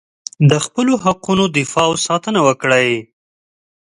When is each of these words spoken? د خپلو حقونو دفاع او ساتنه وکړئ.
د 0.49 0.51
خپلو 0.65 0.93
حقونو 1.03 1.43
دفاع 1.57 1.87
او 1.89 1.93
ساتنه 2.05 2.39
وکړئ. 2.47 2.89